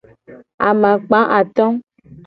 [0.67, 1.65] Amakpa ato.